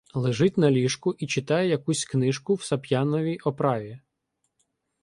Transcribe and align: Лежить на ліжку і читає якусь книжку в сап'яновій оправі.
Лежить 0.15 0.57
на 0.57 0.71
ліжку 0.71 1.13
і 1.13 1.27
читає 1.27 1.69
якусь 1.69 2.05
книжку 2.05 2.53
в 2.53 2.63
сап'яновій 2.63 3.37
оправі. 3.37 3.99